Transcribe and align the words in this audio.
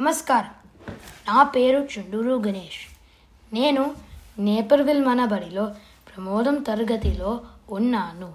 నమస్కారం. 0.00 0.50
నా 1.28 1.42
పేరు 1.42 1.88
చుండూరు 1.98 2.42
గణేష్. 2.46 2.96
నేను 3.54 3.94
నేపర్విల్ 4.38 5.04
మన 5.04 5.24
బడిలో 5.24 5.64
ప్రమోదం 6.08 6.54
తరగతిలో 6.54 7.40
ఉన్నాను. 7.70 8.34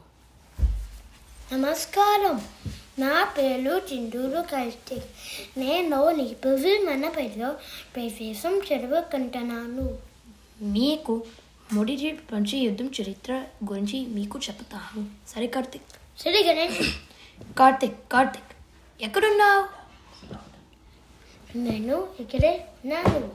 నమస్కారం. 1.53 2.41
నా 2.99 3.23
పేరు 3.37 3.81
చిండూరు 3.93 4.41
కార్తిక్ 4.41 5.03
నేను 5.57 6.09
నిపుల్ 6.09 6.85
మన 6.85 7.09
పేరులో 7.09 7.51
ప్రవేశం 7.95 8.59
చదువుకుంటున్నాను. 8.59 9.97
మీకు 10.61 11.23
మొదటి 11.73 12.11
ప్రపంచ 12.11 12.55
యుద్ధం 12.55 12.85
చరిత్ర 12.85 13.43
గురించి 13.71 14.05
మీకు 14.05 14.39
చెప్తాను 14.39 15.07
సరే 15.27 15.47
కార్తిక్. 15.47 16.21
సరే 16.21 16.43
గణేష్. 16.47 16.91
కార్తిక్ 17.53 18.11
కార్తిక్ 18.11 18.55
ఎక్కడున్నావు? 19.03 19.84
నేను 21.55 22.07
ఇక్కడే 22.19 22.67
ఉన్నాను. 22.85 23.31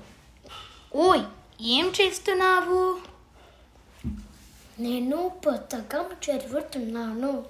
ఓయ్ 0.94 1.22
ఏం 1.60 1.92
చేస్తున్నావు? 2.00 2.98
నేను 4.80 5.30
పుస్తకం 5.48 6.04
చదువుతున్నాను. 6.30 7.44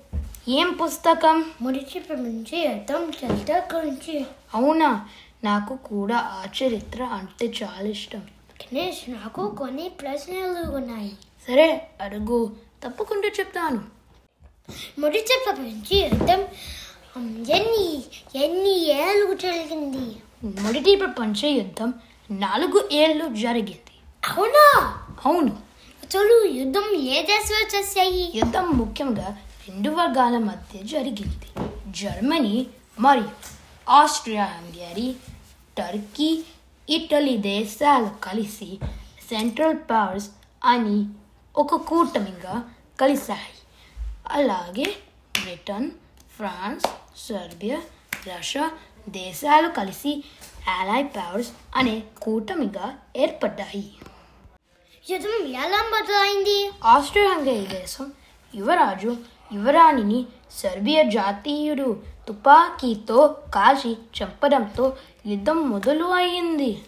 ఏం 0.48 0.72
పుస్తకం? 0.72 1.52
మొదటి 1.60 1.98
ప్రపంచ 1.98 2.56
యుద్ధం 2.56 3.10
చరిత్ర 3.10 3.62
గురించి 3.74 4.26
అవునా? 4.54 5.08
నాకు 5.44 5.76
కూడా 5.76 6.16
ఆ 6.16 6.46
చరిత్ర 6.62 7.02
అంటే 7.02 7.52
చాలా 7.62 7.88
ఇష్టం. 7.88 8.18
గణేష్ 8.62 9.10
నాకు 9.10 9.56
కొన్ని 9.58 9.88
ప్రశ్నలు 9.88 10.70
ఉన్నాయి. 10.70 11.16
సరే 11.48 11.90
అడుగు. 12.00 12.56
తప్పకుండా 12.84 13.28
చెప్తాను. 13.28 13.84
మొదటి 14.98 15.40
ప్రపంచ 15.46 16.06
ఉమ్, 17.16 17.50
ఎన్ని 17.50 18.04
ఎన్ని 18.44 18.86
ఏళ్ళు 18.86 19.34
జరిగింది? 19.34 20.16
మొదటి 20.44 20.96
ప్రపంచ 20.96 21.46
యుద్ధం 21.46 21.94
నాలుగు 22.30 22.88
ఏళ్ళు 22.92 23.34
జరిగింది. 23.34 23.94
అవునా? 24.28 24.98
అవును. 25.26 25.58
అసలు 26.04 26.44
యుద్ధం 26.44 26.94
ఏ 26.94 27.22
దేశాలు 27.22 27.76
చేశాయి? 27.76 28.32
యుద్ధం 28.34 28.70
ముఖ్యంగా 28.70 29.38
రెండు 29.68 29.90
వర్గాల 29.90 30.38
మధ్య 30.38 30.82
జరిగింది. 30.82 31.68
జర్మనీ 31.88 32.66
మరియు 33.00 33.30
ఆస్ట్రియా 33.90 34.44
హంగరీ 34.44 35.16
టర్కీ 35.78 36.44
ఇటలీ 36.90 37.36
దేశాలు 37.36 38.10
కలిసి 38.24 38.78
సెంట్రల్ 39.30 39.76
పవర్స్ 39.90 40.30
అని 40.64 41.06
ఒక 41.56 41.74
కూటమిగా 41.74 42.64
కలిశాయి. 43.00 43.56
అలాగే 44.28 44.96
బ్రిటన్ 45.42 45.90
ఫ్రాన్స్ 46.36 46.86
సర్బియా 47.16 47.80
రష్యా 48.28 48.70
దేశాలు 49.08 49.68
కలిసి 49.68 50.24
అలై 50.78 51.02
పవర్స్ 51.02 51.48
అనే 51.76 52.02
కూటమిగా 52.22 52.98
ఏర్పడ్డాయి. 53.16 53.92
యుద్ధం 55.10 55.46
ఎలా 55.46 55.80
మొదలైంది 55.90 56.70
ఆస్ట్రియా 56.84 57.30
హంగరీ 57.32 57.66
దేశం 57.66 58.12
యువరాజు 58.54 59.16
యువరాణిని 59.52 60.26
సర్బియా 60.52 61.02
జాతీయుడు 61.02 62.02
తుపాకీతో 62.28 63.36
కాల్చి 63.54 63.92
చంపడంతో 63.92 64.96
యుద్ధం 65.26 65.70
మొదలు 65.70 66.04
అయింది. 66.04 66.82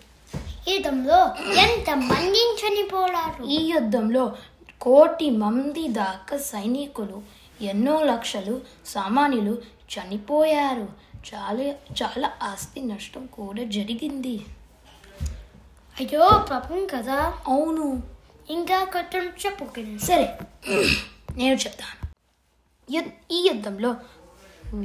యుద్ధంలో 0.69 1.19
ఎంత 1.55 1.91
మంది 1.91 2.57
చనిపోయారు? 2.61 3.45
ఈ 3.45 3.71
యుద్ధంలో 3.71 4.37
కోటి 4.81 5.31
మంది 5.31 5.89
దాకా 5.89 6.37
సైనికులు 6.37 7.23
ఎన్నో 7.63 8.03
లక్షలు 8.03 8.61
సామాన్యులు 8.87 9.63
చనిపోయారు. 9.95 11.12
చాలా 11.35 11.63
చాలా 12.03 12.33
ఆస్తి 12.43 12.83
నష్టం 12.83 13.27
కూడా 13.27 13.63
జరిగింది. 13.63 14.41
అయ్యో 16.01 16.47
పాపం 16.51 16.87
కదా. 16.87 17.35
అవును. 17.47 18.03
ఇంకా 18.51 18.85
కొంచెం 18.85 19.27
చెప్పు. 19.47 19.65
సరే 19.99 20.39
నేను 21.37 21.55
చెప్తాను. 21.55 23.13
ఈ 23.31 23.49
యుద్ధంలో 23.49 23.97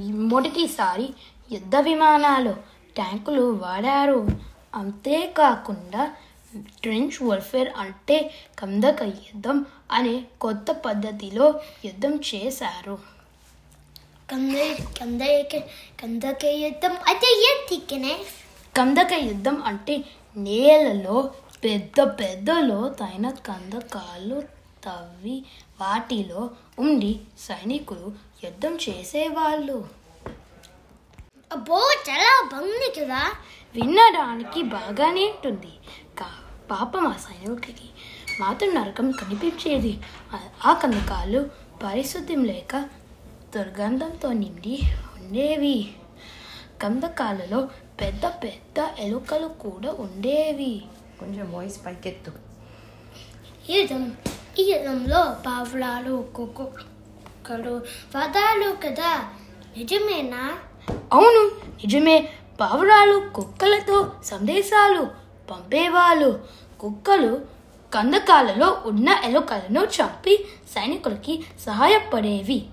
మొదటిసారి 0.10 1.10
యుద్ధ 1.52 1.76
విమానాలు 1.76 2.52
ట్యాంకులు 2.96 3.42
వాడారు. 3.42 4.28
అంతేకాకుండా 4.76 6.16
ట్రెంచ్ 6.56 7.24
వార్ఫేర్ 7.24 7.70
అంటే 7.78 8.34
కందక 8.60 9.02
యుద్ధం 9.02 9.66
అనే 9.92 10.26
కొత్త 10.42 10.72
పద్ధతిలో 10.72 11.60
యుద్ధం 11.86 12.20
చేశారు. 12.36 13.17
కందక 14.32 15.58
కందక 16.04 16.46
యుద్ధం 16.46 16.98
అయితే 17.08 17.28
ఏంటి 17.28 18.26
కందక 18.78 19.14
యుద్ధం 19.14 19.64
అంటే 19.64 20.04
నేలలో 20.38 21.32
పెద్ద 21.64 22.02
పెద్ద 22.02 22.52
లోతైన 22.52 23.30
కందకాలు 23.30 24.42
తవ్వి 24.84 25.44
వాటిలో 25.82 26.50
ఉండి 26.80 27.20
సైనికులు 27.40 28.12
యుద్ధం 28.44 28.78
చేసేవాళ్ళు. 28.90 29.88
అబ్బో 31.52 31.78
చాలా 32.10 32.50
బాగుంది 32.52 33.02
కదా? 33.02 33.32
వినడానికి 33.76 34.62
బాగానే 34.62 35.26
ఉంటుంది. 35.26 35.72
పాపం 36.72 37.08
ఆ 37.08 37.14
సైనికుడికి 37.14 37.90
మాత్రం 38.40 38.76
నరకం 38.76 39.12
కనిపించేది. 39.12 40.00
ఆ- 40.66 40.74
కందకాలు 40.74 41.50
పరిశుద్ధ్యం 41.84 42.44
లేక 42.44 42.90
దుర్గంధంతో 43.56 44.34
నిండి 44.34 44.80
ఉండేవి. 45.22 45.94
కందకాలలో 46.82 47.70
పెద్ద 48.02 48.26
పెద్ద 48.26 48.88
ఎలుకలు 49.00 49.48
కూడా 49.48 49.92
ఉండేవి. 50.00 50.82
కొంచెం 51.20 51.54
వాయిస్ 51.54 51.86
పైకెత్తు. 51.86 52.32
ఈ 53.70 53.80
యుద్ధం 53.80 54.12
ఈ 54.60 54.72
యుద్ధంలో 54.72 55.38
పావులాలు 55.46 56.30
కుక్కలు 56.36 57.82
పదాలు 58.16 58.76
కదా. 58.86 59.30
నిజమేనా? 59.78 60.58
అవును 61.14 61.52
నిజమే. 61.86 62.30
పావురాలు 62.62 63.30
కుక్కలతో 63.30 64.12
సందేశాలు 64.24 65.04
పంపేవాళ్ళు. 65.52 66.46
కుక్కలు 66.80 67.46
కందకాలలో 67.94 68.82
ఉన్న 68.86 69.10
ఎలుకలను 69.24 69.84
చంపి 69.84 70.46
సైనికులకి 70.76 71.46
సహాయపడేవి. 71.66 72.66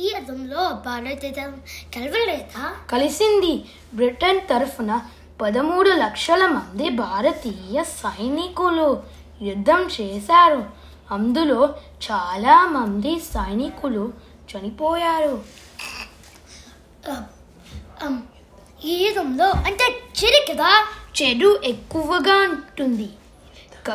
ఈ 0.00 0.12
యుద్ధంలో 0.14 0.82
భారతదేశం 0.86 1.60
కలవలేదా? 1.94 2.74
కలిసింది 2.90 3.64
బ్రిటన్ 3.94 4.40
తరఫున 4.40 5.00
పదమూడు 5.40 5.90
లక్షల 5.90 6.46
మంది 6.46 6.88
భారతీయ 6.88 7.84
సైనికులు 7.84 9.02
యుద్ధం 9.42 9.88
చేశారు. 10.00 10.70
అందులో 11.10 11.74
చాలా 12.12 12.66
మంది 12.66 13.20
సైనికులు 13.20 14.12
చనిపోయారు. 14.52 15.42
ఈ 18.84 19.04
యుద్ధంలో 19.04 19.50
అంటే 19.50 19.84
చెరి 20.24 20.52
కదా? 20.52 20.86
చెడు 21.22 21.60
ఎక్కువగా 21.64 22.34
ఉంటుంది. 22.34 23.08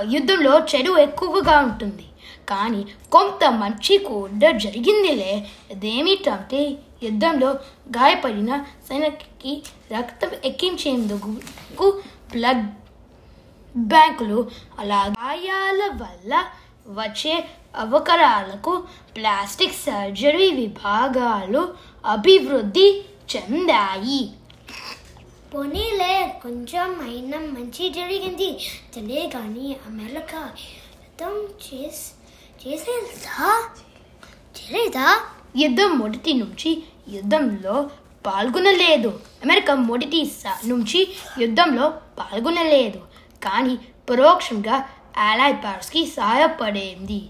యుద్ధంలో 0.09 0.59
చెడు 0.59 0.97
ఎక్కువగా 0.97 1.59
ఉంటుంది. 1.59 2.05
కానీ 2.49 2.85
కొంత 3.11 3.49
మంచి 3.49 3.97
కూడా 3.97 4.51
జరిగిందిలే. 4.51 5.47
అదేమిటంటే 5.71 6.77
యుద్ధంలో 7.03 7.49
గాయపడిన 7.97 8.65
సైనికుకి 8.89 9.63
రక్తం 9.91 10.31
ఎక్కించేందుకు 10.45 12.01
బ్లడ్ 12.31 12.65
బ్యాంకులు 13.77 14.49
అలా 14.79 15.01
గాయాల 15.05 15.81
వల్ల 16.01 16.45
వచ్చే 16.87 17.45
అవకరాలకు 17.75 18.83
ప్లాస్టిక్ 19.15 19.73
సర్జరీ 19.73 20.51
విభాగాలు 20.51 21.73
అభివృద్ధి 22.05 22.87
చెందాయి. 23.35 24.29
పోనీలే 25.53 26.39
కొంచెం 26.43 26.89
అయినా 27.09 27.37
మంచి 27.39 27.89
జరిగింది. 27.89 28.49
తెలియ 28.95 29.27
కానీ 29.27 29.75
అమెరికా 29.87 30.41
యుద్ధం 31.03 31.35
చేస్ 31.65 32.03
చేసేదా 32.61 33.47
చేయలేదా? 34.57 35.07
యుద్ధం 35.57 35.91
మొదటి 35.99 36.33
నుంచి 36.33 36.83
యుద్ధంలో 37.09 37.89
పాల్గొనలేదు. 38.25 39.09
అమెరికా 39.43 39.73
మొదటి 39.89 40.31
నుంచి 40.65 40.99
యుద్ధంలో 41.39 41.89
పాల్గొనలేదు. 42.19 42.99
కానీ 43.43 43.75
పరోక్షంగా 44.09 44.77
అలై 45.17 45.51
పవర్స్కి 45.53 46.01
సహాయపడేది. 46.05 47.21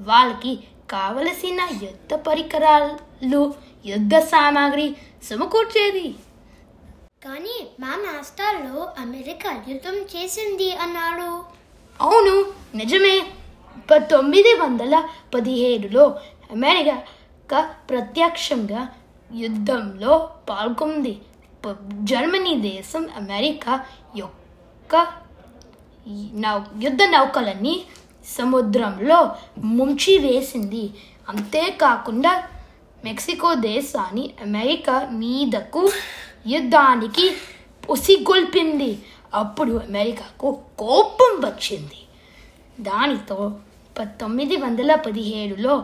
వాళ్ళకి 0.00 0.52
కావలసిన 0.90 1.60
యుద్ధ 1.82 2.14
పరికరాలు 2.14 3.54
యుద్ధ 3.86 4.14
సామాగ్రి 4.18 4.96
సమకూర్చేది. 5.28 6.06
కానీ 7.24 7.56
మా 7.80 7.92
మాస్టర్లో 7.96 8.76
అమెరికా 8.98 9.50
యుద్ధం 9.68 9.96
చేసింది 10.12 10.68
అన్నాడు 10.76 11.30
అవును 12.00 12.34
నిజమే. 12.74 13.16
పంతొమ్మిది 13.90 14.54
వందల 14.54 15.08
పదిహేడులో 15.34 16.18
అమెరికా 16.50 17.62
ప్రత్యక్షంగా 17.62 18.88
యుద్ధంలో 19.34 20.30
పాల్గొంది. 20.50 21.18
ప- 21.66 21.76
జర్మనీ 22.04 22.54
దేశం 22.54 23.08
అమెరికా 23.16 23.86
యొక్క 24.16 25.06
నౌ 26.34 26.60
యుద్ధ 26.82 26.98
నౌకలని 27.02 27.82
సముద్రంలో 28.38 29.36
ముంచి 29.58 30.18
వేసింది 30.18 30.90
అంతేకాకుండా 31.28 32.48
మెక్సికో 33.04 33.54
దేశాన్ని 33.54 34.30
అమెరికా 34.42 35.08
మీదకు 35.12 35.90
యుద్ధానికి 36.46 37.36
ఉసిగొల్పింది. 37.90 39.02
అప్పుడు 39.34 39.72
అమెరికాకు 39.72 40.58
కోపం 40.78 41.48
వచ్చింది. 41.48 41.96
దానితో 42.88 43.38
పంతొమ్మిది 43.98 44.56
వందల 44.56 44.94
పదిహేడులో 44.94 45.74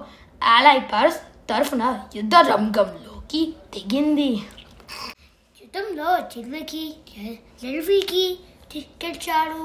ఆలై 0.43 0.78
పవర్స్ 0.93 1.19
తరఫున 1.50 1.84
యుద్ధ 2.16 2.34
రంగంలోకి 2.50 3.40
దిగింది 3.75 4.31
యుద్ధంలో 5.60 6.10
జర్మనీకి 6.32 6.84
జర్మనీకి 7.62 8.25
గెలిచాడు 9.02 9.62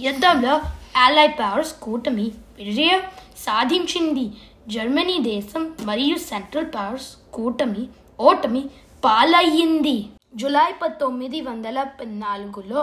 యుద్ధంలో 0.00 0.54
ఆలై 0.96 1.26
పవర్స్ 1.40 1.72
కూటమి 1.84 2.26
విజయం 2.58 3.02
సాధించింది. 3.38 4.24
జర్మనీ 4.68 5.16
దేశం 5.18 5.62
మరియు 5.80 6.16
సెంట్రల్ 6.30 6.70
పవర్స్ 6.76 7.10
కూటమి 7.34 7.82
ఓటమి 8.20 8.62
పాలయ్యింది. 9.04 9.96
జూలై 10.36 10.72
పంతొమ్మిది 10.82 11.38
వందల 11.40 11.78
పద్నాలుగులో 11.98 12.82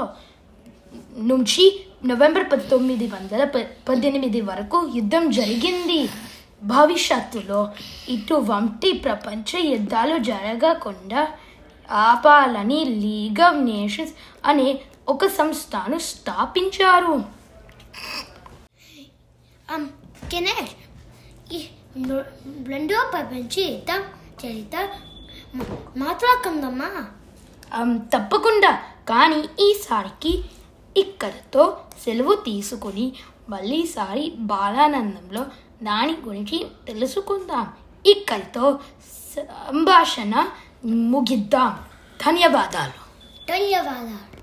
నుంచి 1.18 1.86
నవంబర్ 2.06 2.52
పంతొమ్మిది 2.52 3.08
వందల 3.08 3.44
పద్దెనిమిది 3.90 4.42
వరకు 4.42 4.92
యుద్ధం 4.96 5.32
జరిగింది. 5.32 6.10
భవిష్యత్తులో 6.64 7.70
ఇటువంటి 8.10 8.94
ప్రపంచ 8.94 9.60
యుద్ధాలు 9.60 10.18
జరగకుండా 10.18 11.28
ఆపాలని 11.92 12.86
లీగ్ 12.86 13.42
ఆఫ్ 13.42 13.58
నేషన్స్ 13.58 14.14
అనే 14.46 14.80
ఒక 15.08 15.26
సంస్థను 15.26 16.00
స్థాపించారు. 16.00 17.38
Um, 19.76 19.86
రెండో 22.68 23.10
ప్రపంచ 23.12 23.62
యుద్ధం 23.62 24.02
చరిత్ర 24.46 24.88
మ- 25.56 25.64
మాట్లాడుకుందామా 25.98 27.06
అమ్, 27.74 28.00
తప్పకుండా. 28.00 28.72
కానీ 29.10 29.64
ఈసారికి 29.64 30.44
ఇక్కడతో 30.98 31.78
సెలవు 32.04 32.36
తీసుకొని 32.36 33.14
మళ్ళీసారి 33.50 34.34
బాలానందంలో 34.40 35.46
దాని 35.84 36.18
గురించి 36.26 36.66
తెలుసుకుందాం. 36.88 37.74
ఇక్కడితో 38.06 38.80
సంభాషణ 39.36 40.50
ముగిద్దాం. 40.86 41.84
ధన్యవాదాలు. 42.26 43.00
ధన్యవాదాలు. 43.50 44.37